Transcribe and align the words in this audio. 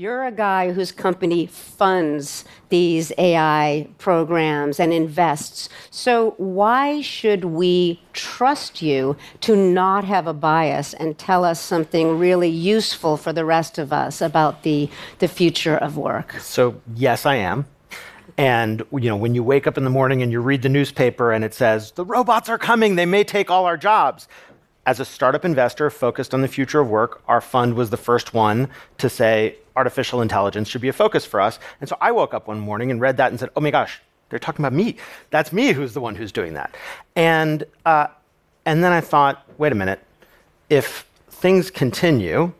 You're 0.00 0.24
a 0.24 0.32
guy 0.32 0.72
whose 0.72 0.92
company 0.92 1.44
funds 1.44 2.46
these 2.70 3.12
AI 3.18 3.86
programs 3.98 4.80
and 4.80 4.94
invests. 4.94 5.68
So, 5.90 6.30
why 6.38 7.02
should 7.02 7.44
we 7.44 8.00
trust 8.14 8.80
you 8.80 9.18
to 9.42 9.54
not 9.54 10.04
have 10.04 10.26
a 10.26 10.32
bias 10.32 10.94
and 10.94 11.18
tell 11.18 11.44
us 11.44 11.60
something 11.60 12.18
really 12.18 12.48
useful 12.48 13.18
for 13.18 13.34
the 13.34 13.44
rest 13.44 13.76
of 13.76 13.92
us 13.92 14.22
about 14.22 14.62
the, 14.62 14.88
the 15.18 15.28
future 15.28 15.76
of 15.76 15.98
work? 15.98 16.32
So, 16.40 16.80
yes, 16.94 17.26
I 17.26 17.34
am. 17.34 17.66
And 18.38 18.82
you 18.92 19.10
know, 19.10 19.16
when 19.16 19.34
you 19.34 19.44
wake 19.44 19.66
up 19.66 19.76
in 19.76 19.84
the 19.84 19.90
morning 19.90 20.22
and 20.22 20.32
you 20.32 20.40
read 20.40 20.62
the 20.62 20.70
newspaper 20.70 21.30
and 21.30 21.44
it 21.44 21.52
says, 21.52 21.92
the 21.92 22.06
robots 22.06 22.48
are 22.48 22.56
coming, 22.56 22.94
they 22.94 23.04
may 23.04 23.22
take 23.22 23.50
all 23.50 23.66
our 23.66 23.76
jobs. 23.76 24.28
As 24.86 24.98
a 24.98 25.04
startup 25.04 25.44
investor 25.44 25.90
focused 25.90 26.32
on 26.32 26.40
the 26.40 26.48
future 26.48 26.80
of 26.80 26.88
work, 26.88 27.22
our 27.28 27.40
fund 27.40 27.74
was 27.74 27.90
the 27.90 27.96
first 27.96 28.32
one 28.32 28.68
to 28.98 29.08
say, 29.08 29.56
artificial 29.76 30.22
intelligence 30.22 30.68
should 30.68 30.80
be 30.80 30.88
a 30.88 30.92
focus 30.92 31.24
for 31.24 31.40
us. 31.40 31.58
And 31.80 31.88
so 31.88 31.96
I 32.00 32.12
woke 32.12 32.34
up 32.34 32.48
one 32.48 32.60
morning 32.60 32.90
and 32.90 33.00
read 33.00 33.18
that 33.18 33.30
and 33.30 33.38
said, 33.38 33.50
oh 33.56 33.60
my 33.60 33.70
gosh, 33.70 34.00
they're 34.30 34.38
talking 34.38 34.64
about 34.64 34.72
me. 34.72 34.96
That's 35.30 35.52
me 35.52 35.72
who's 35.72 35.92
the 35.92 36.00
one 36.00 36.14
who's 36.14 36.32
doing 36.32 36.54
that. 36.54 36.74
And, 37.14 37.64
uh, 37.84 38.06
and 38.64 38.82
then 38.82 38.92
I 38.92 39.00
thought, 39.00 39.46
wait 39.58 39.72
a 39.72 39.74
minute, 39.74 40.00
if 40.70 41.06
things 41.28 41.70
continue, 41.70 42.52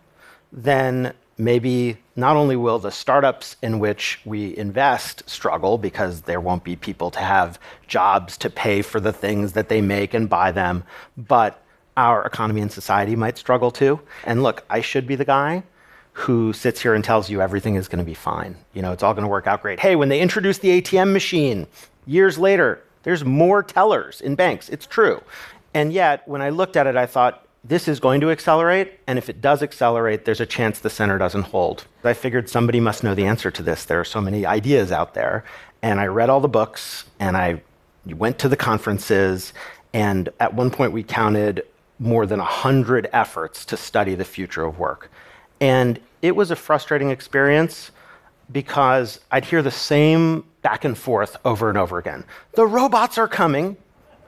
then 0.53 1.15
maybe 1.39 1.97
not 2.17 2.37
only 2.37 2.57
will 2.57 2.79
the 2.79 2.91
startups 2.91 3.57
in 3.63 3.79
which 3.79 4.21
we 4.25 4.57
invest 4.57 5.29
struggle 5.29 5.79
because 5.79 6.23
there 6.23 6.41
won't 6.41 6.65
be 6.65 6.77
people 6.77 7.11
to 7.13 7.21
have 7.21 7.59
jobs 7.87 8.37
to 8.37 8.51
pay 8.51 8.83
for 8.83 9.01
the 9.01 9.13
things 9.13 9.53
that 9.53 9.69
they 9.69 9.81
make 9.81 10.13
and 10.13 10.29
buy 10.29 10.53
them, 10.53 10.85
but 11.17 11.63
our 12.01 12.25
economy 12.25 12.61
and 12.61 12.73
society 12.73 13.15
might 13.15 13.37
struggle 13.37 13.71
too. 13.71 14.01
And 14.25 14.43
look, 14.43 14.65
I 14.71 14.81
should 14.81 15.07
be 15.07 15.17
the 15.17 15.25
guy 15.25 15.63
who 16.13 16.53
sits 16.53 16.81
here 16.81 16.95
and 16.95 17.05
tells 17.05 17.31
you 17.31 17.41
everything 17.41 17.77
is 17.77 17.89
going 17.89 17.99
to 17.99 18.05
be 18.05 18.15
fine. 18.15 18.57
You 18.75 18.83
know, 18.83 18.93
it's 18.93 19.03
all 19.03 19.15
going 19.15 19.25
to 19.25 19.29
work 19.29 19.47
out 19.47 19.63
great. 19.63 19.81
Hey, 19.81 19.97
when 19.97 20.09
they 20.09 20.21
introduced 20.21 20.61
the 20.61 20.81
ATM 20.81 21.13
machine 21.13 21.67
years 22.07 22.39
later, 22.39 22.83
there's 23.03 23.25
more 23.25 23.63
tellers 23.63 24.21
in 24.21 24.35
banks. 24.35 24.69
It's 24.69 24.87
true. 24.87 25.23
And 25.73 25.93
yet, 25.93 26.27
when 26.27 26.43
I 26.43 26.51
looked 26.51 26.77
at 26.77 26.87
it, 26.87 26.97
I 26.97 27.07
thought, 27.07 27.47
this 27.63 27.89
is 27.89 28.01
going 28.01 28.23
to 28.23 28.31
accelerate. 28.31 29.01
And 29.07 29.19
if 29.19 29.29
it 29.29 29.41
does 29.41 29.63
accelerate, 29.63 30.25
there's 30.25 30.41
a 30.41 30.47
chance 30.47 30.79
the 30.79 30.91
center 30.91 31.19
doesn't 31.19 31.43
hold. 31.43 31.85
I 32.03 32.15
figured 32.15 32.49
somebody 32.49 32.81
must 32.81 33.05
know 33.05 33.15
the 33.15 33.27
answer 33.27 33.51
to 33.51 33.63
this. 33.63 33.85
There 33.85 34.01
are 34.01 34.05
so 34.05 34.21
many 34.21 34.47
ideas 34.47 34.91
out 34.91 35.13
there. 35.13 35.45
And 35.83 36.01
I 36.01 36.07
read 36.07 36.31
all 36.31 36.41
the 36.41 36.49
books 36.49 37.05
and 37.19 37.37
I 37.37 37.63
went 38.07 38.39
to 38.39 38.49
the 38.49 38.57
conferences. 38.57 39.53
And 39.93 40.31
at 40.41 40.55
one 40.55 40.71
point, 40.71 40.93
we 40.93 41.03
counted 41.03 41.63
more 42.01 42.27
than 42.27 42.41
100 42.41 43.09
efforts 43.13 43.65
to 43.67 43.77
study 43.77 44.17
the 44.17 44.25
future 44.25 44.65
of 44.65 44.79
work. 44.79 45.11
And 45.61 46.01
it 46.23 46.35
was 46.35 46.51
a 46.51 46.57
frustrating 46.57 47.11
experience 47.11 47.93
because 48.51 49.21
I'd 49.31 49.45
hear 49.45 49.63
the 49.63 49.71
same 49.71 50.45
back 50.63 50.85
and 50.85 50.99
forth 50.99 51.37
over 51.45 51.69
and 51.69 51.79
over 51.79 51.99
again. 51.99 52.25
The 52.55 52.67
robots 52.67 53.19
are 53.19 53.29
coming. 53.29 53.77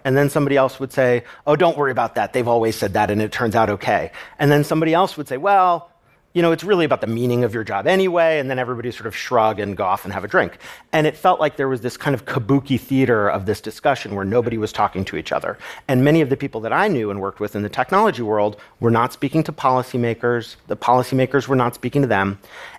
And 0.05 0.17
then 0.17 0.31
somebody 0.31 0.57
else 0.57 0.81
would 0.81 0.93
say, 0.93 1.23
Oh, 1.47 1.55
don't 1.55 1.79
worry 1.79 1.93
about 1.93 2.17
that. 2.17 2.33
They've 2.33 2.49
always 2.49 2.75
said 2.75 2.95
that, 2.95 3.09
and 3.09 3.23
it 3.23 3.31
turns 3.31 3.55
out 3.55 3.71
okay. 3.71 4.11
And 4.37 4.51
then 4.51 4.65
somebody 4.65 4.93
else 4.93 5.17
would 5.17 5.29
say, 5.29 5.37
Well, 5.37 5.92
you 6.33 6.41
know, 6.41 6.53
it's 6.53 6.65
really 6.65 6.85
about 6.85 7.01
the 7.01 7.07
meaning 7.07 7.45
of 7.45 7.53
your 7.53 7.65
job 7.65 7.87
anyway. 7.87 8.39
And 8.39 8.49
then 8.49 8.59
everybody 8.59 8.91
sort 8.91 9.07
of 9.07 9.15
shrug 9.15 9.61
and 9.61 9.77
go 9.77 9.85
off 9.85 10.05
and 10.05 10.13
have 10.13 10.25
a 10.25 10.29
drink. 10.29 10.59
And 10.93 11.07
it 11.07 11.17
felt 11.17 11.41
like 11.41 11.57
there 11.57 11.69
was 11.69 11.83
this 11.83 11.97
kind 11.97 12.15
of 12.15 12.25
kabuki 12.25 12.81
theater 12.81 13.29
of 13.29 13.47
this 13.47 13.61
discussion 13.61 14.15
where 14.15 14.25
nobody 14.25 14.57
was 14.57 14.73
talking 14.73 15.05
to 15.07 15.17
each 15.17 15.33
other. 15.33 15.59
And 15.89 16.05
many 16.05 16.21
of 16.21 16.31
the 16.31 16.37
people 16.37 16.61
that 16.63 16.73
I 16.73 16.89
knew 16.89 17.11
and 17.11 17.21
worked 17.21 17.41
with 17.41 17.55
in 17.55 17.63
the 17.63 17.69
technology 17.69 18.23
world 18.23 18.59
were 18.81 18.91
not 18.91 19.13
speaking 19.13 19.43
to 19.45 19.53
policymakers. 19.53 20.57
The 20.69 20.77
policymakers 20.77 21.49
were 21.49 21.57
not 21.57 21.75
speaking 21.75 22.03
to 22.03 22.09
them. 22.09 22.39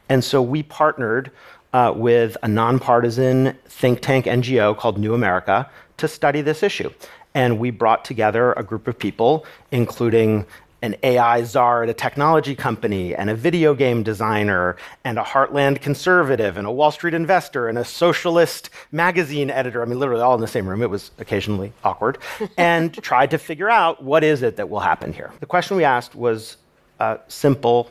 And 0.09 0.23
so 0.23 0.41
we 0.41 0.63
partnered 0.63 1.31
uh, 1.73 1.93
with 1.95 2.37
a 2.43 2.47
nonpartisan 2.47 3.57
think 3.65 4.01
tank 4.01 4.25
NGO 4.25 4.77
called 4.77 4.97
New 4.97 5.13
America 5.13 5.69
to 5.97 6.07
study 6.07 6.41
this 6.41 6.63
issue. 6.63 6.91
And 7.35 7.57
we 7.59 7.71
brought 7.71 8.05
together 8.05 8.53
a 8.53 8.63
group 8.63 8.87
of 8.87 8.97
people, 8.97 9.45
including 9.71 10.45
an 10.83 10.97
AI 11.01 11.43
czar 11.43 11.83
at 11.83 11.89
a 11.89 11.93
technology 11.93 12.55
company, 12.55 13.15
and 13.15 13.29
a 13.29 13.35
video 13.35 13.73
game 13.73 14.03
designer, 14.03 14.75
and 15.05 15.17
a 15.17 15.23
heartland 15.23 15.81
conservative, 15.81 16.57
and 16.57 16.67
a 16.67 16.71
Wall 16.71 16.91
Street 16.91 17.13
investor, 17.13 17.69
and 17.69 17.77
a 17.77 17.85
socialist 17.85 18.69
magazine 18.91 19.49
editor. 19.49 19.81
I 19.81 19.85
mean, 19.85 19.97
literally 19.97 20.21
all 20.21 20.35
in 20.35 20.41
the 20.41 20.47
same 20.47 20.67
room. 20.67 20.81
It 20.81 20.89
was 20.89 21.11
occasionally 21.19 21.71
awkward. 21.85 22.17
and 22.57 22.93
tried 23.01 23.31
to 23.31 23.37
figure 23.37 23.69
out 23.69 24.03
what 24.03 24.25
is 24.25 24.43
it 24.43 24.57
that 24.57 24.69
will 24.69 24.81
happen 24.81 25.13
here. 25.13 25.31
The 25.39 25.45
question 25.45 25.77
we 25.77 25.85
asked 25.85 26.15
was 26.15 26.57
uh, 26.99 27.17
simple. 27.29 27.89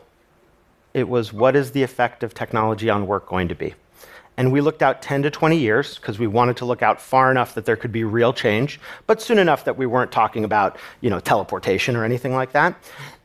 It 0.92 1.08
was, 1.08 1.32
what 1.32 1.56
is 1.56 1.70
the 1.70 1.82
effect 1.82 2.22
of 2.22 2.34
technology 2.34 2.90
on 2.90 3.06
work 3.06 3.26
going 3.26 3.48
to 3.48 3.54
be? 3.54 3.74
And 4.36 4.50
we 4.50 4.60
looked 4.60 4.82
out 4.82 5.02
10 5.02 5.22
to 5.22 5.30
20 5.30 5.58
years 5.58 5.96
because 5.96 6.18
we 6.18 6.26
wanted 6.26 6.56
to 6.58 6.64
look 6.64 6.82
out 6.82 7.00
far 7.00 7.30
enough 7.30 7.54
that 7.54 7.64
there 7.64 7.76
could 7.76 7.92
be 7.92 8.04
real 8.04 8.32
change, 8.32 8.80
but 9.06 9.20
soon 9.20 9.38
enough 9.38 9.64
that 9.64 9.76
we 9.76 9.86
weren't 9.86 10.10
talking 10.10 10.44
about 10.44 10.78
you 11.00 11.10
know, 11.10 11.20
teleportation 11.20 11.96
or 11.96 12.04
anything 12.04 12.32
like 12.32 12.52
that. 12.52 12.74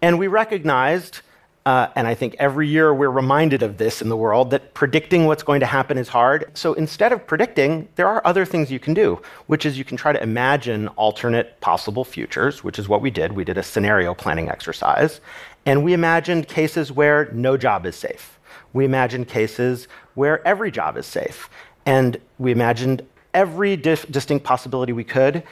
And 0.02 0.20
we 0.20 0.28
recognized, 0.28 1.22
uh, 1.66 1.88
and 1.96 2.08
I 2.08 2.14
think 2.14 2.36
every 2.40 2.68
year 2.68 2.94
we're 2.94 3.10
reminded 3.10 3.64
of 3.64 3.78
this 3.78 4.02
in 4.02 4.10
the 4.10 4.18
world, 4.18 4.52
that 4.52 4.74
predicting 4.74 5.26
what's 5.26 5.44
going 5.44 5.62
to 5.62 5.66
happen 5.66 5.98
is 5.98 6.10
hard. 6.10 6.52
So 6.54 6.74
instead 6.74 7.12
of 7.12 7.26
predicting, 7.26 7.88
there 7.96 8.08
are 8.08 8.22
other 8.26 8.46
things 8.46 8.70
you 8.70 8.80
can 8.80 8.94
do, 8.94 9.22
which 9.48 9.66
is 9.66 9.78
you 9.78 9.86
can 9.86 9.98
try 9.98 10.12
to 10.12 10.22
imagine 10.22 10.90
alternate 10.90 11.60
possible 11.62 12.04
futures, 12.04 12.64
which 12.64 12.80
is 12.80 12.90
what 12.90 13.02
we 13.02 13.12
did. 13.12 13.32
We 13.34 13.46
did 13.46 13.58
a 13.58 13.64
scenario 13.64 14.14
planning 14.14 14.50
exercise. 14.50 15.22
And 15.66 15.84
we 15.84 15.94
imagined 15.94 16.48
cases 16.48 16.92
where 16.92 17.30
no 17.34 17.58
job 17.58 17.86
is 17.86 17.96
safe 17.96 18.38
we 18.74 18.86
imagined 18.86 19.28
cases 19.28 19.88
where 20.14 20.46
every 20.48 20.72
job 20.72 20.98
is 20.98 21.06
safe. 21.06 21.50
And 21.86 22.20
we 22.38 22.52
imagined 22.52 23.06
every 23.34 23.76
distinct 23.76 24.46
possibility 24.46 24.94
we 24.94 25.04
could. 25.04 25.44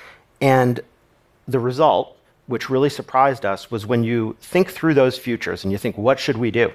And 0.41 0.79
the 1.47 1.59
result, 1.59 2.17
which 2.47 2.69
really 2.69 2.89
surprised 2.89 3.45
us, 3.45 3.71
was 3.71 3.85
when 3.85 4.03
you 4.03 4.35
think 4.39 4.69
through 4.69 4.93
those 4.93 5.17
futures 5.17 5.63
and 5.63 5.71
you 5.71 5.77
think, 5.77 5.97
what 5.97 6.19
should 6.19 6.37
we 6.37 6.51
do? 6.51 6.71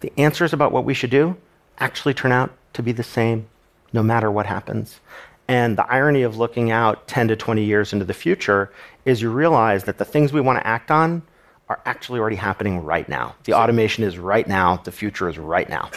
The 0.00 0.12
answers 0.18 0.52
about 0.52 0.72
what 0.72 0.84
we 0.84 0.94
should 0.94 1.10
do 1.10 1.36
actually 1.78 2.14
turn 2.14 2.32
out 2.32 2.52
to 2.74 2.82
be 2.82 2.92
the 2.92 3.02
same 3.02 3.46
no 3.92 4.02
matter 4.02 4.30
what 4.30 4.46
happens. 4.46 5.00
And 5.46 5.76
the 5.76 5.86
irony 5.90 6.22
of 6.22 6.38
looking 6.38 6.70
out 6.70 7.06
10 7.08 7.28
to 7.28 7.36
20 7.36 7.62
years 7.62 7.92
into 7.92 8.04
the 8.04 8.14
future 8.14 8.72
is 9.04 9.20
you 9.20 9.30
realize 9.30 9.84
that 9.84 9.98
the 9.98 10.04
things 10.04 10.32
we 10.32 10.40
want 10.40 10.58
to 10.58 10.66
act 10.66 10.90
on 10.90 11.22
are 11.68 11.80
actually 11.86 12.20
already 12.20 12.36
happening 12.36 12.84
right 12.84 13.08
now. 13.08 13.34
The 13.44 13.54
automation 13.54 14.04
is 14.04 14.18
right 14.18 14.46
now, 14.46 14.76
the 14.78 14.92
future 14.92 15.28
is 15.28 15.38
right 15.38 15.68
now. 15.68 15.90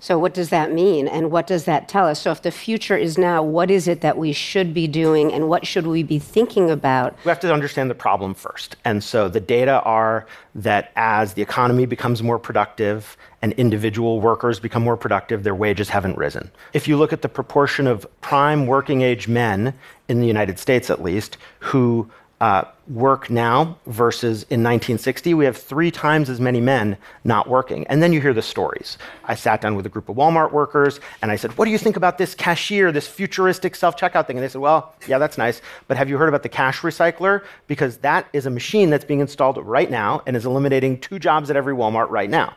So, 0.00 0.16
what 0.16 0.32
does 0.32 0.50
that 0.50 0.72
mean? 0.72 1.08
And 1.08 1.32
what 1.32 1.48
does 1.48 1.64
that 1.64 1.88
tell 1.88 2.06
us? 2.06 2.20
So, 2.20 2.30
if 2.30 2.42
the 2.42 2.52
future 2.52 2.96
is 2.96 3.18
now, 3.18 3.42
what 3.42 3.68
is 3.68 3.88
it 3.88 4.00
that 4.02 4.16
we 4.16 4.32
should 4.32 4.72
be 4.72 4.86
doing 4.86 5.32
and 5.32 5.48
what 5.48 5.66
should 5.66 5.88
we 5.88 6.04
be 6.04 6.20
thinking 6.20 6.70
about? 6.70 7.16
We 7.24 7.30
have 7.30 7.40
to 7.40 7.52
understand 7.52 7.90
the 7.90 7.96
problem 7.96 8.34
first. 8.34 8.76
And 8.84 9.02
so, 9.02 9.28
the 9.28 9.40
data 9.40 9.82
are 9.82 10.26
that 10.54 10.92
as 10.94 11.34
the 11.34 11.42
economy 11.42 11.84
becomes 11.84 12.22
more 12.22 12.38
productive 12.38 13.16
and 13.42 13.52
individual 13.54 14.20
workers 14.20 14.60
become 14.60 14.84
more 14.84 14.96
productive, 14.96 15.42
their 15.42 15.54
wages 15.54 15.88
haven't 15.88 16.16
risen. 16.16 16.50
If 16.72 16.86
you 16.86 16.96
look 16.96 17.12
at 17.12 17.22
the 17.22 17.28
proportion 17.28 17.88
of 17.88 18.06
prime 18.20 18.68
working 18.68 19.02
age 19.02 19.26
men 19.26 19.74
in 20.08 20.20
the 20.20 20.26
United 20.28 20.60
States, 20.60 20.90
at 20.90 21.02
least, 21.02 21.38
who 21.58 22.08
uh, 22.40 22.64
work 22.88 23.28
now 23.30 23.76
versus 23.86 24.44
in 24.44 24.62
1960, 24.62 25.34
we 25.34 25.44
have 25.44 25.56
three 25.56 25.90
times 25.90 26.30
as 26.30 26.40
many 26.40 26.60
men 26.60 26.96
not 27.24 27.48
working. 27.48 27.86
And 27.88 28.02
then 28.02 28.12
you 28.12 28.20
hear 28.20 28.32
the 28.32 28.42
stories. 28.42 28.96
I 29.24 29.34
sat 29.34 29.60
down 29.60 29.74
with 29.74 29.84
a 29.86 29.88
group 29.88 30.08
of 30.08 30.16
Walmart 30.16 30.52
workers 30.52 31.00
and 31.20 31.32
I 31.32 31.36
said, 31.36 31.56
What 31.58 31.64
do 31.64 31.72
you 31.72 31.78
think 31.78 31.96
about 31.96 32.16
this 32.16 32.34
cashier, 32.34 32.92
this 32.92 33.08
futuristic 33.08 33.74
self 33.74 33.96
checkout 33.96 34.26
thing? 34.26 34.36
And 34.36 34.44
they 34.44 34.48
said, 34.48 34.60
Well, 34.60 34.94
yeah, 35.08 35.18
that's 35.18 35.36
nice. 35.36 35.60
But 35.88 35.96
have 35.96 36.08
you 36.08 36.16
heard 36.16 36.28
about 36.28 36.44
the 36.44 36.48
cash 36.48 36.80
recycler? 36.80 37.42
Because 37.66 37.98
that 37.98 38.28
is 38.32 38.46
a 38.46 38.50
machine 38.50 38.90
that's 38.90 39.04
being 39.04 39.20
installed 39.20 39.58
right 39.58 39.90
now 39.90 40.22
and 40.26 40.36
is 40.36 40.46
eliminating 40.46 41.00
two 41.00 41.18
jobs 41.18 41.50
at 41.50 41.56
every 41.56 41.74
Walmart 41.74 42.08
right 42.10 42.30
now. 42.30 42.54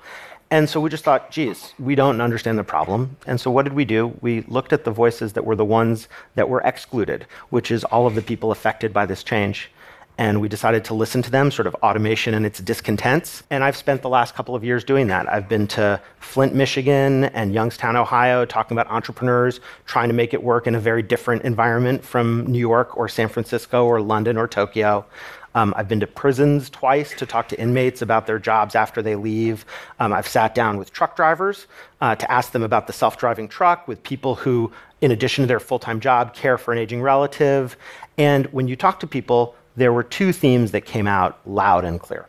And 0.52 0.70
so 0.70 0.82
we 0.82 0.90
just 0.90 1.06
thought, 1.06 1.32
geez, 1.32 1.74
we 1.80 1.96
don't 1.96 2.20
understand 2.20 2.60
the 2.60 2.64
problem. 2.66 3.16
And 3.26 3.40
so 3.40 3.50
what 3.50 3.64
did 3.64 3.72
we 3.72 3.86
do? 3.86 4.14
We 4.20 4.42
looked 4.50 4.74
at 4.74 4.84
the 4.84 4.92
voices 4.92 5.32
that 5.34 5.46
were 5.46 5.56
the 5.56 5.64
ones 5.64 6.10
that 6.36 6.50
were 6.50 6.60
excluded, 6.66 7.26
which 7.52 7.72
is 7.72 7.86
all 7.86 8.06
of 8.06 8.16
the 8.16 8.22
people 8.22 8.52
affected 8.52 8.92
by 8.92 9.06
this 9.06 9.24
change. 9.24 9.72
And 10.18 10.40
we 10.40 10.48
decided 10.50 10.86
to 10.86 10.94
listen 10.94 11.22
to 11.24 11.32
them, 11.32 11.50
sort 11.50 11.68
of 11.68 11.76
automation 11.76 12.34
and 12.34 12.46
its 12.46 12.60
discontents. 12.60 13.44
And 13.50 13.64
I've 13.64 13.78
spent 13.78 14.02
the 14.02 14.10
last 14.10 14.36
couple 14.36 14.56
of 14.56 14.64
years 14.64 14.84
doing 14.84 15.08
that. 15.08 15.28
I've 15.32 15.50
been 15.50 15.68
to 15.68 16.00
Flint, 16.20 16.54
Michigan 16.54 17.26
and 17.26 17.54
Youngstown, 17.54 17.96
Ohio, 17.96 18.46
talking 18.46 18.78
about 18.78 18.92
entrepreneurs 18.92 19.60
trying 19.86 20.10
to 20.10 20.14
make 20.14 20.34
it 20.34 20.44
work 20.44 20.68
in 20.68 20.76
a 20.76 20.80
very 20.80 21.02
different 21.02 21.44
environment 21.44 22.04
from 22.04 22.46
New 22.46 22.60
York 22.60 22.96
or 22.98 23.08
San 23.08 23.30
Francisco 23.30 23.86
or 23.86 24.02
London 24.02 24.38
or 24.38 24.48
Tokyo. 24.48 25.06
Um, 25.54 25.74
I've 25.76 25.88
been 25.88 26.00
to 26.00 26.08
prisons 26.08 26.70
twice 26.70 27.14
to 27.16 27.26
talk 27.26 27.50
to 27.50 27.60
inmates 27.60 28.02
about 28.02 28.26
their 28.26 28.40
jobs 28.40 28.76
after 28.76 29.02
they 29.02 29.16
leave. 29.16 29.66
Um, 30.00 30.14
I've 30.14 30.28
sat 30.28 30.56
down 30.56 30.78
with 30.78 30.94
truck 30.94 31.16
drivers 31.16 31.68
uh, 32.00 32.16
to 32.16 32.32
ask 32.32 32.52
them 32.52 32.64
about 32.64 32.88
the 32.88 32.94
self 32.94 33.18
driving 33.18 33.48
truck, 33.48 33.88
with 33.88 34.02
people 34.04 34.36
who, 34.36 34.72
in 35.02 35.12
addition 35.12 35.44
to 35.44 35.48
their 35.48 35.60
full 35.60 35.80
time 35.80 36.00
job, 36.00 36.34
care 36.34 36.58
for 36.58 36.72
an 36.72 36.78
aging 36.78 37.02
relative. 37.02 37.76
And 38.18 38.46
when 38.48 38.68
you 38.68 38.76
talk 38.76 39.00
to 39.02 39.08
people, 39.08 39.56
there 39.76 39.94
were 39.94 40.04
two 40.04 40.32
themes 40.32 40.72
that 40.72 40.82
came 40.82 41.08
out 41.08 41.40
loud 41.46 41.86
and 41.86 42.00
clear. 42.00 42.28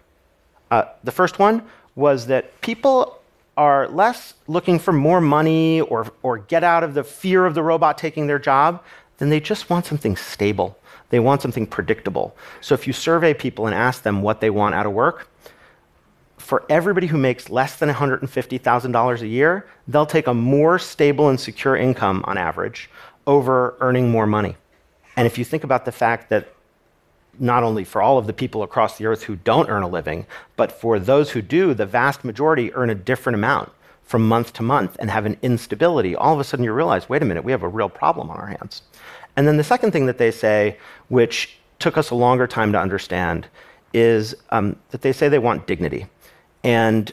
Uh, 0.71 0.85
the 1.05 1.12
first 1.12 1.39
one 1.39 1.62
was 1.94 2.27
that 2.27 2.61
people 2.61 3.19
are 3.56 3.89
less 3.89 4.35
looking 4.47 4.79
for 4.79 4.93
more 4.93 5.21
money 5.21 5.83
or, 5.83 6.11
or 6.23 6.39
get 6.39 6.65
out 6.65 6.83
of 6.83 6.94
the 6.94 7.05
fear 7.05 7.44
of 7.44 7.55
the 7.55 7.62
robot 7.62 7.99
taking 7.99 8.27
their 8.27 8.39
job, 8.39 8.83
than 9.23 9.31
they 9.31 9.39
just 9.39 9.71
want 9.71 9.87
something 9.87 10.17
stable. 10.17 10.77
They 11.11 11.21
want 11.21 11.43
something 11.43 11.65
predictable. 11.65 12.37
So 12.61 12.75
if 12.75 12.89
you 12.89 12.93
survey 12.93 13.35
people 13.35 13.67
and 13.67 13.75
ask 13.75 14.03
them 14.03 14.21
what 14.21 14.41
they 14.41 14.50
want 14.50 14.75
out 14.75 14.85
of 14.85 14.93
work, 14.93 15.29
for 16.38 16.65
everybody 16.69 17.06
who 17.06 17.17
makes 17.17 17.49
less 17.49 17.77
than 17.77 17.88
$150,000 17.88 19.21
a 19.21 19.27
year, 19.29 19.69
they'll 19.87 20.06
take 20.06 20.27
a 20.27 20.35
more 20.35 20.77
stable 20.77 21.29
and 21.29 21.38
secure 21.38 21.77
income 21.77 22.25
on 22.27 22.37
average 22.37 22.91
over 23.29 23.77
earning 23.79 24.11
more 24.11 24.27
money. 24.27 24.56
And 25.17 25.25
if 25.25 25.38
you 25.38 25.45
think 25.45 25.62
about 25.62 25.85
the 25.85 25.93
fact 25.93 26.29
that 26.31 26.53
not 27.38 27.62
only 27.62 27.84
for 27.84 28.02
all 28.02 28.19
of 28.19 28.26
the 28.26 28.32
people 28.32 28.62
across 28.62 28.99
the 28.99 29.06
earth 29.06 29.23
who 29.23 29.37
don't 29.37 29.69
earn 29.70 29.82
a 29.82 29.88
living, 29.88 30.26
but 30.56 30.70
for 30.73 30.99
those 30.99 31.31
who 31.31 31.43
do, 31.43 31.75
the 31.75 31.87
vast 31.87 32.25
majority 32.25 32.73
earn 32.75 32.90
a 32.90 32.94
different 32.94 33.34
amount 33.34 33.70
from 34.02 34.26
month 34.29 34.52
to 34.52 34.62
month 34.62 34.96
and 34.99 35.11
have 35.11 35.25
an 35.25 35.38
instability, 35.43 36.14
all 36.14 36.34
of 36.34 36.40
a 36.40 36.44
sudden 36.44 36.64
you 36.64 36.73
realize 36.73 37.08
wait 37.08 37.23
a 37.23 37.25
minute, 37.25 37.44
we 37.44 37.52
have 37.52 37.62
a 37.62 37.69
real 37.69 37.88
problem 37.88 38.31
on 38.31 38.37
our 38.37 38.49
hands. 38.49 38.82
And 39.37 39.49
then 39.49 39.56
the 39.56 39.64
second 39.64 39.93
thing 39.93 40.06
that 40.06 40.19
they 40.19 40.31
say, 40.31 40.76
which 41.08 41.56
took 41.79 41.96
us 41.96 42.11
a 42.11 42.14
longer 42.14 42.46
time 42.46 42.73
to 42.73 42.79
understand, 42.79 43.49
is 43.94 44.35
um, 44.50 44.76
that 44.90 45.02
they 45.02 45.12
say 45.12 45.28
they 45.28 45.38
want 45.38 45.67
dignity. 45.67 46.06
And 46.62 47.12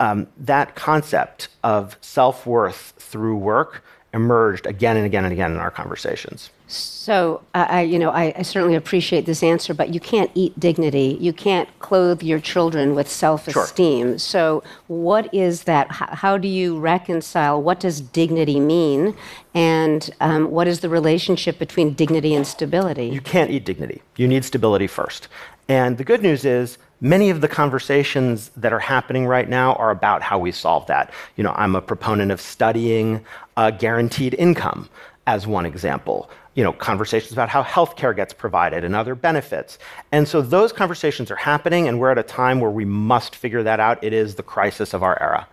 um, 0.00 0.26
that 0.38 0.74
concept 0.74 1.48
of 1.62 1.96
self 2.00 2.46
worth 2.46 2.94
through 2.98 3.36
work 3.36 3.84
emerged 4.14 4.66
again 4.66 4.96
and 4.96 5.04
again 5.04 5.24
and 5.24 5.32
again 5.32 5.52
in 5.52 5.58
our 5.58 5.70
conversations. 5.70 6.50
So, 6.70 7.42
I, 7.54 7.80
you 7.80 7.98
know, 7.98 8.10
I, 8.10 8.34
I, 8.36 8.42
certainly 8.42 8.74
appreciate 8.74 9.24
this 9.24 9.42
answer, 9.42 9.72
but 9.72 9.94
you 9.94 10.00
can't 10.00 10.30
eat 10.34 10.60
dignity. 10.60 11.16
You 11.18 11.32
can't 11.32 11.66
clothe 11.78 12.22
your 12.22 12.40
children 12.40 12.94
with 12.94 13.08
self-esteem. 13.08 14.06
Sure. 14.06 14.18
So, 14.18 14.62
what 14.86 15.32
is 15.32 15.62
that? 15.62 15.90
How, 15.90 16.14
how, 16.14 16.36
do 16.36 16.46
you 16.46 16.78
reconcile? 16.78 17.62
What 17.62 17.80
does 17.80 18.02
dignity 18.02 18.60
mean, 18.60 19.16
and 19.54 20.10
um, 20.20 20.50
what 20.50 20.68
is 20.68 20.80
the 20.80 20.90
relationship 20.90 21.58
between 21.58 21.94
dignity 21.94 22.34
and 22.34 22.46
stability? 22.46 23.06
You 23.06 23.22
can't 23.22 23.50
eat 23.50 23.64
dignity. 23.64 24.02
You 24.16 24.28
need 24.28 24.44
stability 24.44 24.88
first. 24.88 25.28
And 25.70 25.96
the 25.96 26.04
good 26.04 26.22
news 26.22 26.44
is 26.44 26.76
many 27.00 27.30
of 27.30 27.40
the 27.40 27.48
conversations 27.48 28.50
that 28.56 28.74
are 28.74 28.78
happening 28.78 29.26
right 29.26 29.48
now 29.48 29.72
are 29.74 29.90
about 29.90 30.20
how 30.20 30.38
we 30.38 30.52
solve 30.52 30.86
that. 30.88 31.12
You 31.36 31.44
know, 31.44 31.54
I'm 31.56 31.74
a 31.74 31.80
proponent 31.80 32.30
of 32.30 32.42
studying 32.42 33.24
a 33.56 33.72
guaranteed 33.72 34.34
income 34.34 34.90
as 35.26 35.46
one 35.46 35.66
example. 35.66 36.30
You 36.58 36.64
know, 36.64 36.72
conversations 36.72 37.30
about 37.30 37.48
how 37.48 37.62
healthcare 37.62 38.16
gets 38.16 38.32
provided 38.32 38.82
and 38.82 38.96
other 38.96 39.14
benefits. 39.14 39.78
And 40.10 40.26
so 40.26 40.42
those 40.42 40.72
conversations 40.72 41.30
are 41.30 41.36
happening, 41.36 41.86
and 41.86 42.00
we're 42.00 42.10
at 42.10 42.18
a 42.18 42.24
time 42.24 42.58
where 42.58 42.72
we 42.72 42.84
must 42.84 43.36
figure 43.36 43.62
that 43.62 43.78
out. 43.78 44.02
It 44.02 44.12
is 44.12 44.34
the 44.34 44.42
crisis 44.42 44.92
of 44.92 45.04
our 45.04 45.16
era. 45.22 45.46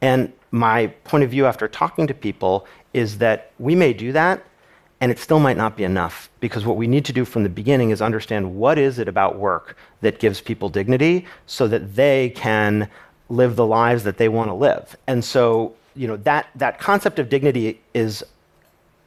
And 0.00 0.32
my 0.52 0.86
point 1.04 1.24
of 1.24 1.30
view 1.30 1.44
after 1.44 1.68
talking 1.68 2.06
to 2.06 2.14
people 2.14 2.66
is 2.94 3.18
that 3.18 3.50
we 3.58 3.74
may 3.74 3.92
do 3.92 4.12
that, 4.12 4.42
and 5.02 5.12
it 5.12 5.18
still 5.18 5.40
might 5.40 5.58
not 5.58 5.76
be 5.76 5.84
enough 5.84 6.30
because 6.40 6.64
what 6.64 6.78
we 6.78 6.86
need 6.86 7.04
to 7.04 7.12
do 7.12 7.26
from 7.26 7.42
the 7.42 7.50
beginning 7.50 7.90
is 7.90 8.00
understand 8.00 8.56
what 8.56 8.78
is 8.78 8.98
it 8.98 9.08
about 9.08 9.36
work 9.36 9.76
that 10.00 10.20
gives 10.20 10.40
people 10.40 10.70
dignity 10.70 11.26
so 11.44 11.68
that 11.68 11.96
they 11.96 12.30
can 12.30 12.88
live 13.28 13.56
the 13.56 13.66
lives 13.66 14.04
that 14.04 14.16
they 14.16 14.30
want 14.30 14.48
to 14.48 14.54
live. 14.54 14.96
And 15.06 15.22
so, 15.22 15.74
you 15.94 16.08
know, 16.08 16.16
that, 16.18 16.48
that 16.54 16.78
concept 16.78 17.18
of 17.18 17.28
dignity 17.28 17.78
is 17.92 18.24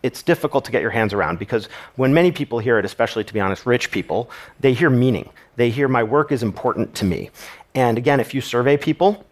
it's 0.03 0.23
difficult 0.23 0.65
to 0.65 0.71
get 0.71 0.81
your 0.81 0.91
hands 0.91 1.13
around 1.13 1.39
because 1.39 1.67
when 1.95 2.13
many 2.13 2.31
people 2.31 2.59
hear 2.59 2.79
it, 2.79 2.85
especially 2.85 3.23
to 3.23 3.33
be 3.33 3.39
honest, 3.39 3.65
rich 3.65 3.91
people, 3.91 4.29
they 4.59 4.73
hear 4.73 4.89
meaning. 4.89 5.29
They 5.55 5.69
hear 5.69 5.87
my 5.87 6.03
work 6.03 6.31
is 6.31 6.43
important 6.43 6.95
to 6.95 7.05
me. 7.05 7.29
And 7.75 7.97
again, 7.97 8.19
if 8.19 8.33
you 8.33 8.41
survey 8.41 8.77
people, 8.77 9.25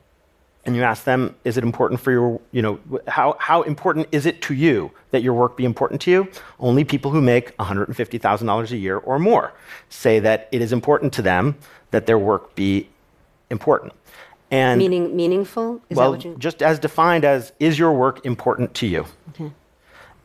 and 0.65 0.75
you 0.75 0.83
ask 0.83 1.05
them, 1.05 1.33
is 1.45 1.55
it 1.55 1.63
important 1.63 2.01
for 2.01 2.11
your, 2.11 2.41
you 2.51 2.61
know, 2.61 2.77
how, 3.07 3.37
how 3.39 3.61
important 3.61 4.05
is 4.11 4.25
it 4.25 4.41
to 4.41 4.53
you 4.53 4.91
that 5.11 5.23
your 5.23 5.33
work 5.33 5.55
be 5.55 5.63
important 5.63 6.01
to 6.01 6.11
you? 6.11 6.27
Only 6.59 6.83
people 6.83 7.09
who 7.09 7.21
make 7.21 7.55
$150,000 7.55 8.71
a 8.71 8.77
year 8.77 8.97
or 8.97 9.17
more 9.17 9.53
say 9.87 10.19
that 10.19 10.49
it 10.51 10.61
is 10.61 10.73
important 10.73 11.13
to 11.13 11.21
them 11.21 11.55
that 11.91 12.05
their 12.05 12.19
work 12.19 12.53
be 12.53 12.89
important. 13.49 13.93
And 14.51 14.77
Meaning 14.77 15.15
meaningful? 15.15 15.81
Is 15.89 15.95
well, 15.95 16.17
just 16.17 16.61
as 16.61 16.79
defined 16.79 17.23
as, 17.23 17.53
is 17.61 17.79
your 17.79 17.93
work 17.93 18.25
important 18.25 18.73
to 18.75 18.87
you? 18.87 19.05
Okay 19.29 19.53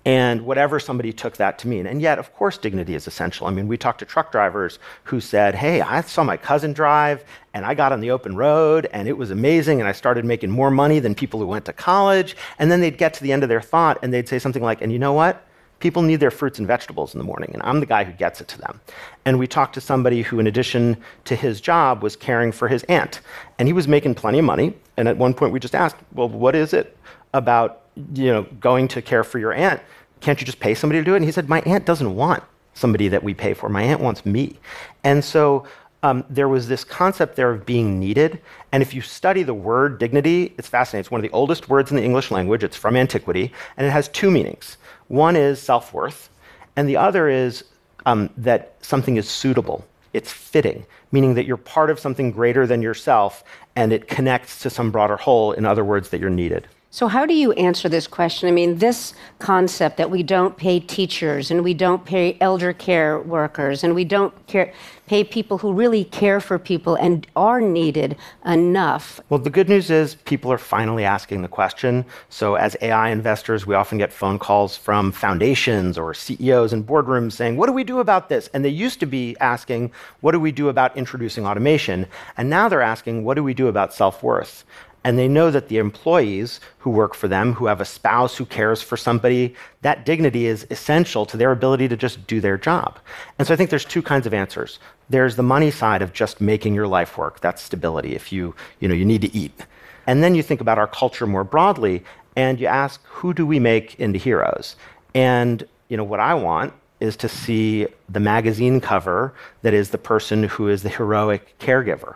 and 0.04 0.42
whatever 0.42 0.80
somebody 0.80 1.12
took 1.12 1.36
that 1.36 1.58
to 1.60 1.68
mean. 1.68 1.86
And 1.86 2.00
yet, 2.02 2.18
of 2.18 2.34
course, 2.34 2.58
dignity 2.58 2.94
is 2.94 3.06
essential. 3.06 3.46
I 3.46 3.50
mean, 3.50 3.68
we 3.68 3.76
talked 3.76 4.00
to 4.00 4.04
truck 4.04 4.32
drivers 4.32 4.78
who 5.04 5.20
said, 5.20 5.54
Hey, 5.54 5.80
I 5.80 6.00
saw 6.00 6.24
my 6.24 6.36
cousin 6.36 6.72
drive, 6.72 7.24
and 7.54 7.64
I 7.64 7.74
got 7.74 7.92
on 7.92 8.00
the 8.00 8.10
open 8.10 8.36
road, 8.36 8.88
and 8.92 9.06
it 9.06 9.16
was 9.16 9.30
amazing, 9.30 9.80
and 9.80 9.88
I 9.88 9.92
started 9.92 10.24
making 10.24 10.50
more 10.50 10.70
money 10.70 10.98
than 10.98 11.14
people 11.14 11.38
who 11.38 11.46
went 11.46 11.64
to 11.66 11.72
college. 11.72 12.36
And 12.58 12.70
then 12.70 12.80
they'd 12.80 12.98
get 12.98 13.14
to 13.14 13.22
the 13.22 13.32
end 13.32 13.42
of 13.42 13.48
their 13.48 13.60
thought, 13.60 13.98
and 14.02 14.12
they'd 14.12 14.28
say 14.28 14.38
something 14.38 14.62
like, 14.62 14.82
And 14.82 14.92
you 14.92 14.98
know 14.98 15.12
what? 15.12 15.46
People 15.78 16.02
need 16.02 16.20
their 16.20 16.30
fruits 16.30 16.60
and 16.60 16.68
vegetables 16.68 17.12
in 17.12 17.18
the 17.18 17.24
morning, 17.24 17.50
and 17.52 17.62
I'm 17.64 17.80
the 17.80 17.86
guy 17.86 18.04
who 18.04 18.12
gets 18.12 18.40
it 18.40 18.46
to 18.48 18.58
them. 18.58 18.80
And 19.24 19.38
we 19.38 19.48
talked 19.48 19.74
to 19.74 19.80
somebody 19.80 20.22
who, 20.22 20.38
in 20.38 20.46
addition 20.46 20.96
to 21.24 21.34
his 21.34 21.60
job, 21.60 22.04
was 22.04 22.14
caring 22.14 22.52
for 22.52 22.68
his 22.68 22.84
aunt. 22.84 23.20
And 23.58 23.68
he 23.68 23.72
was 23.72 23.88
making 23.88 24.14
plenty 24.14 24.38
of 24.38 24.44
money. 24.44 24.74
And 24.96 25.08
at 25.08 25.16
one 25.16 25.34
point, 25.34 25.52
we 25.52 25.60
just 25.60 25.74
asked, 25.74 25.96
Well, 26.12 26.28
what 26.28 26.54
is 26.54 26.72
it 26.72 26.96
about 27.32 27.82
you 28.14 28.32
know, 28.32 28.42
going 28.60 28.88
to 28.88 29.02
care 29.02 29.24
for 29.24 29.38
your 29.38 29.52
aunt, 29.52 29.80
can't 30.20 30.40
you 30.40 30.46
just 30.46 30.60
pay 30.60 30.74
somebody 30.74 31.00
to 31.00 31.04
do 31.04 31.14
it? 31.14 31.16
And 31.16 31.24
he 31.24 31.32
said, 31.32 31.48
my 31.48 31.60
aunt 31.62 31.84
doesn't 31.84 32.14
want 32.14 32.42
somebody 32.74 33.08
that 33.08 33.22
we 33.22 33.34
pay 33.34 33.54
for. 33.54 33.68
My 33.68 33.82
aunt 33.82 34.00
wants 34.00 34.24
me. 34.24 34.58
And 35.04 35.24
so 35.24 35.66
um, 36.02 36.24
there 36.30 36.48
was 36.48 36.68
this 36.68 36.84
concept 36.84 37.36
there 37.36 37.50
of 37.50 37.66
being 37.66 38.00
needed. 38.00 38.40
And 38.72 38.82
if 38.82 38.94
you 38.94 39.02
study 39.02 39.42
the 39.42 39.54
word 39.54 39.98
dignity, 39.98 40.54
it's 40.58 40.68
fascinating. 40.68 41.00
It's 41.00 41.10
one 41.10 41.20
of 41.20 41.22
the 41.22 41.34
oldest 41.36 41.68
words 41.68 41.90
in 41.90 41.96
the 41.96 42.02
English 42.02 42.30
language. 42.30 42.64
It's 42.64 42.76
from 42.76 42.96
antiquity, 42.96 43.52
and 43.76 43.86
it 43.86 43.90
has 43.90 44.08
two 44.08 44.30
meanings. 44.30 44.78
One 45.08 45.36
is 45.36 45.60
self 45.60 45.92
worth, 45.92 46.30
and 46.74 46.88
the 46.88 46.96
other 46.96 47.28
is 47.28 47.64
um, 48.06 48.30
that 48.38 48.74
something 48.80 49.16
is 49.16 49.28
suitable. 49.28 49.86
It's 50.12 50.30
fitting, 50.30 50.86
meaning 51.10 51.34
that 51.34 51.46
you're 51.46 51.56
part 51.56 51.90
of 51.90 51.98
something 51.98 52.32
greater 52.32 52.66
than 52.66 52.82
yourself, 52.82 53.44
and 53.74 53.92
it 53.92 54.08
connects 54.08 54.60
to 54.62 54.70
some 54.70 54.90
broader 54.90 55.16
whole. 55.16 55.52
In 55.52 55.64
other 55.64 55.84
words, 55.84 56.10
that 56.10 56.20
you're 56.20 56.30
needed. 56.30 56.68
So, 56.94 57.08
how 57.08 57.24
do 57.24 57.32
you 57.32 57.52
answer 57.52 57.88
this 57.88 58.06
question? 58.06 58.50
I 58.50 58.52
mean, 58.52 58.76
this 58.76 59.14
concept 59.38 59.96
that 59.96 60.10
we 60.10 60.22
don't 60.22 60.58
pay 60.58 60.78
teachers 60.78 61.50
and 61.50 61.64
we 61.64 61.72
don't 61.72 62.04
pay 62.04 62.36
elder 62.38 62.74
care 62.74 63.18
workers 63.18 63.82
and 63.82 63.94
we 63.94 64.04
don't 64.04 64.34
care, 64.46 64.74
pay 65.06 65.24
people 65.24 65.56
who 65.56 65.72
really 65.72 66.04
care 66.04 66.38
for 66.38 66.58
people 66.58 66.94
and 66.96 67.26
are 67.34 67.62
needed 67.62 68.18
enough. 68.44 69.22
Well, 69.30 69.40
the 69.40 69.48
good 69.48 69.70
news 69.70 69.90
is 69.90 70.16
people 70.16 70.52
are 70.52 70.58
finally 70.58 71.02
asking 71.02 71.40
the 71.40 71.48
question. 71.48 72.04
So, 72.28 72.56
as 72.56 72.76
AI 72.82 73.08
investors, 73.08 73.66
we 73.66 73.74
often 73.74 73.96
get 73.96 74.12
phone 74.12 74.38
calls 74.38 74.76
from 74.76 75.12
foundations 75.12 75.96
or 75.96 76.12
CEOs 76.12 76.74
in 76.74 76.84
boardrooms 76.84 77.32
saying, 77.32 77.56
What 77.56 77.68
do 77.68 77.72
we 77.72 77.84
do 77.84 78.00
about 78.00 78.28
this? 78.28 78.50
And 78.52 78.62
they 78.62 78.68
used 78.68 79.00
to 79.00 79.06
be 79.06 79.34
asking, 79.40 79.92
What 80.20 80.32
do 80.32 80.40
we 80.40 80.52
do 80.52 80.68
about 80.68 80.94
introducing 80.94 81.46
automation? 81.46 82.06
And 82.36 82.50
now 82.50 82.68
they're 82.68 82.82
asking, 82.82 83.24
What 83.24 83.36
do 83.36 83.42
we 83.42 83.54
do 83.54 83.68
about 83.68 83.94
self 83.94 84.22
worth? 84.22 84.66
And 85.04 85.18
they 85.18 85.28
know 85.28 85.50
that 85.50 85.68
the 85.68 85.78
employees 85.78 86.60
who 86.78 86.90
work 86.90 87.14
for 87.14 87.26
them, 87.28 87.54
who 87.54 87.66
have 87.66 87.80
a 87.80 87.84
spouse 87.84 88.36
who 88.36 88.44
cares 88.44 88.82
for 88.82 88.96
somebody, 88.96 89.54
that 89.82 90.06
dignity 90.06 90.46
is 90.46 90.66
essential 90.70 91.26
to 91.26 91.36
their 91.36 91.50
ability 91.50 91.88
to 91.88 91.96
just 91.96 92.26
do 92.26 92.40
their 92.40 92.56
job. 92.56 92.98
And 93.38 93.46
so 93.46 93.54
I 93.54 93.56
think 93.56 93.70
there's 93.70 93.84
two 93.84 94.02
kinds 94.02 94.26
of 94.26 94.34
answers. 94.34 94.78
There's 95.10 95.36
the 95.36 95.42
money 95.42 95.70
side 95.70 96.02
of 96.02 96.12
just 96.12 96.40
making 96.40 96.74
your 96.74 96.86
life 96.86 97.18
work. 97.18 97.40
That's 97.40 97.62
stability 97.62 98.14
if 98.14 98.32
you, 98.32 98.54
you 98.80 98.88
know, 98.88 98.94
you 98.94 99.04
need 99.04 99.22
to 99.22 99.36
eat. 99.36 99.66
And 100.06 100.22
then 100.22 100.34
you 100.34 100.42
think 100.42 100.60
about 100.60 100.78
our 100.78 100.86
culture 100.86 101.26
more 101.26 101.44
broadly 101.44 102.04
and 102.36 102.60
you 102.60 102.66
ask, 102.66 103.04
who 103.04 103.34
do 103.34 103.44
we 103.44 103.58
make 103.58 103.98
into 104.00 104.18
heroes? 104.18 104.76
And, 105.14 105.66
you 105.88 105.96
know, 105.96 106.04
what 106.04 106.20
I 106.20 106.34
want 106.34 106.72
is 107.00 107.16
to 107.16 107.28
see 107.28 107.88
the 108.08 108.20
magazine 108.20 108.80
cover 108.80 109.34
that 109.62 109.74
is 109.74 109.90
the 109.90 109.98
person 109.98 110.44
who 110.44 110.68
is 110.68 110.82
the 110.84 110.88
heroic 110.88 111.58
caregiver 111.58 112.14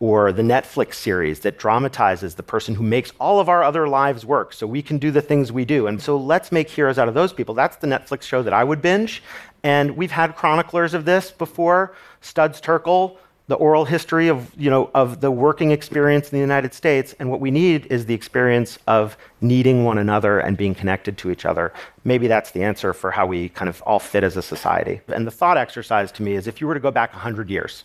or 0.00 0.32
the 0.32 0.42
Netflix 0.42 0.94
series 0.94 1.40
that 1.40 1.58
dramatizes 1.58 2.34
the 2.34 2.42
person 2.42 2.74
who 2.74 2.82
makes 2.82 3.12
all 3.20 3.38
of 3.38 3.48
our 3.48 3.62
other 3.62 3.86
lives 3.86 4.24
work 4.24 4.52
so 4.52 4.66
we 4.66 4.80
can 4.80 4.98
do 4.98 5.10
the 5.10 5.20
things 5.20 5.52
we 5.52 5.64
do. 5.64 5.86
And 5.86 6.00
so 6.00 6.16
let's 6.16 6.50
make 6.50 6.70
heroes 6.70 6.98
out 6.98 7.06
of 7.06 7.14
those 7.14 7.32
people. 7.32 7.54
That's 7.54 7.76
the 7.76 7.86
Netflix 7.86 8.22
show 8.22 8.42
that 8.42 8.54
I 8.54 8.64
would 8.64 8.80
binge. 8.80 9.22
And 9.62 9.96
we've 9.96 10.10
had 10.10 10.36
chroniclers 10.36 10.94
of 10.94 11.04
this 11.04 11.30
before. 11.30 11.94
Studs 12.22 12.60
Terkel 12.60 13.18
the 13.50 13.56
oral 13.56 13.84
history 13.84 14.28
of, 14.28 14.48
you 14.56 14.70
know, 14.70 14.88
of 14.94 15.20
the 15.20 15.28
working 15.28 15.72
experience 15.72 16.30
in 16.30 16.36
the 16.36 16.40
United 16.40 16.72
States. 16.72 17.16
And 17.18 17.28
what 17.28 17.40
we 17.40 17.50
need 17.50 17.86
is 17.86 18.06
the 18.06 18.14
experience 18.14 18.78
of 18.86 19.16
needing 19.40 19.84
one 19.84 19.98
another 19.98 20.38
and 20.38 20.56
being 20.56 20.72
connected 20.72 21.18
to 21.18 21.32
each 21.32 21.44
other. 21.44 21.72
Maybe 22.04 22.28
that's 22.28 22.52
the 22.52 22.62
answer 22.62 22.92
for 22.92 23.10
how 23.10 23.26
we 23.26 23.48
kind 23.48 23.68
of 23.68 23.82
all 23.82 23.98
fit 23.98 24.22
as 24.22 24.36
a 24.36 24.42
society. 24.42 25.00
And 25.08 25.26
the 25.26 25.32
thought 25.32 25.56
exercise 25.56 26.12
to 26.12 26.22
me 26.22 26.34
is 26.34 26.46
if 26.46 26.60
you 26.60 26.68
were 26.68 26.74
to 26.74 26.80
go 26.80 26.92
back 26.92 27.12
100 27.12 27.50
years 27.50 27.82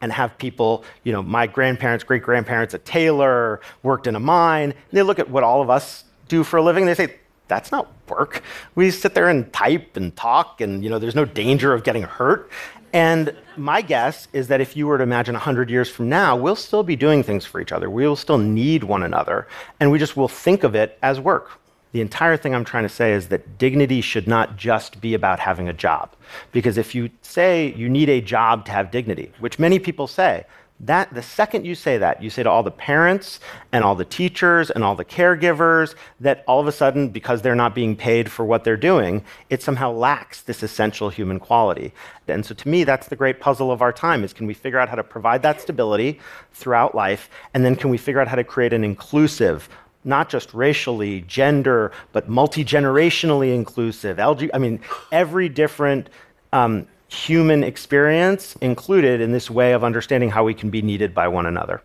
and 0.00 0.12
have 0.12 0.38
people, 0.38 0.84
you 1.02 1.12
know, 1.12 1.20
my 1.20 1.48
grandparents, 1.48 2.04
great 2.04 2.22
grandparents, 2.22 2.74
a 2.74 2.78
tailor, 2.78 3.60
worked 3.82 4.06
in 4.06 4.14
a 4.14 4.20
mine, 4.20 4.70
and 4.70 4.92
they 4.92 5.02
look 5.02 5.18
at 5.18 5.28
what 5.28 5.42
all 5.42 5.60
of 5.60 5.68
us 5.68 6.04
do 6.28 6.44
for 6.44 6.58
a 6.58 6.62
living, 6.62 6.86
they 6.86 6.94
say, 6.94 7.16
that's 7.48 7.72
not 7.72 7.90
work. 8.08 8.42
We 8.74 8.90
sit 8.90 9.14
there 9.14 9.28
and 9.28 9.52
type 9.52 9.96
and 9.96 10.14
talk, 10.14 10.60
and 10.60 10.84
you 10.84 10.90
know, 10.90 10.98
there's 10.98 11.14
no 11.14 11.24
danger 11.24 11.72
of 11.74 11.84
getting 11.84 12.02
hurt. 12.02 12.50
And 12.92 13.34
my 13.56 13.82
guess 13.82 14.28
is 14.32 14.48
that 14.48 14.60
if 14.60 14.76
you 14.76 14.86
were 14.86 14.96
to 14.96 15.04
imagine 15.04 15.34
100 15.34 15.68
years 15.68 15.90
from 15.90 16.08
now, 16.08 16.36
we'll 16.36 16.56
still 16.56 16.82
be 16.82 16.96
doing 16.96 17.22
things 17.22 17.44
for 17.44 17.60
each 17.60 17.72
other. 17.72 17.90
We 17.90 18.06
will 18.06 18.16
still 18.16 18.38
need 18.38 18.84
one 18.84 19.02
another. 19.02 19.46
And 19.78 19.90
we 19.90 19.98
just 19.98 20.16
will 20.16 20.28
think 20.28 20.64
of 20.64 20.74
it 20.74 20.98
as 21.02 21.20
work. 21.20 21.50
The 21.92 22.00
entire 22.00 22.36
thing 22.36 22.54
I'm 22.54 22.64
trying 22.64 22.84
to 22.84 22.88
say 22.88 23.12
is 23.12 23.28
that 23.28 23.58
dignity 23.58 24.00
should 24.00 24.26
not 24.26 24.56
just 24.56 25.00
be 25.00 25.14
about 25.14 25.38
having 25.38 25.68
a 25.68 25.72
job. 25.72 26.14
Because 26.52 26.78
if 26.78 26.94
you 26.94 27.10
say 27.22 27.74
you 27.74 27.88
need 27.88 28.08
a 28.08 28.20
job 28.20 28.64
to 28.66 28.72
have 28.72 28.90
dignity, 28.90 29.32
which 29.38 29.58
many 29.58 29.78
people 29.78 30.06
say, 30.06 30.44
that 30.80 31.12
the 31.12 31.22
second 31.22 31.66
you 31.66 31.74
say 31.74 31.98
that, 31.98 32.22
you 32.22 32.30
say 32.30 32.44
to 32.44 32.50
all 32.50 32.62
the 32.62 32.70
parents 32.70 33.40
and 33.72 33.82
all 33.82 33.96
the 33.96 34.04
teachers 34.04 34.70
and 34.70 34.84
all 34.84 34.94
the 34.94 35.04
caregivers 35.04 35.96
that 36.20 36.44
all 36.46 36.60
of 36.60 36.68
a 36.68 36.72
sudden, 36.72 37.08
because 37.08 37.42
they're 37.42 37.56
not 37.56 37.74
being 37.74 37.96
paid 37.96 38.30
for 38.30 38.44
what 38.44 38.62
they're 38.62 38.76
doing, 38.76 39.24
it 39.50 39.60
somehow 39.60 39.90
lacks 39.90 40.42
this 40.42 40.62
essential 40.62 41.10
human 41.10 41.40
quality. 41.40 41.92
And 42.28 42.46
so 42.46 42.54
to 42.54 42.68
me, 42.68 42.84
that's 42.84 43.08
the 43.08 43.16
great 43.16 43.40
puzzle 43.40 43.72
of 43.72 43.82
our 43.82 43.92
time 43.92 44.22
is 44.22 44.32
can 44.32 44.46
we 44.46 44.54
figure 44.54 44.78
out 44.78 44.88
how 44.88 44.94
to 44.94 45.02
provide 45.02 45.42
that 45.42 45.60
stability 45.60 46.20
throughout 46.52 46.94
life? 46.94 47.28
And 47.54 47.64
then 47.64 47.74
can 47.74 47.90
we 47.90 47.98
figure 47.98 48.20
out 48.20 48.28
how 48.28 48.36
to 48.36 48.44
create 48.44 48.72
an 48.72 48.84
inclusive, 48.84 49.68
not 50.04 50.28
just 50.28 50.54
racially, 50.54 51.22
gender, 51.22 51.90
but 52.12 52.28
multi-generationally 52.28 53.52
inclusive, 53.52 54.18
LG, 54.18 54.50
I 54.54 54.58
mean, 54.58 54.80
every 55.10 55.48
different 55.48 56.08
um, 56.52 56.86
human 57.08 57.64
experience 57.64 58.54
included 58.60 59.20
in 59.20 59.32
this 59.32 59.50
way 59.50 59.72
of 59.72 59.82
understanding 59.82 60.30
how 60.30 60.44
we 60.44 60.54
can 60.54 60.70
be 60.70 60.82
needed 60.82 61.14
by 61.14 61.26
one 61.26 61.46
another. 61.46 61.82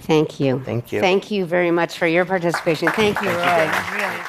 Thank 0.00 0.40
you. 0.40 0.60
Thank 0.64 0.92
you. 0.92 1.00
Thank 1.00 1.30
you 1.30 1.46
very 1.46 1.70
much 1.70 1.98
for 1.98 2.06
your 2.06 2.24
participation. 2.24 2.88
Thank 2.88 3.20
you, 3.22 3.28
Roy. 3.28 3.70
Really. 3.92 4.24